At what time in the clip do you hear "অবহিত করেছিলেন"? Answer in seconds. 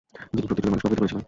0.87-1.19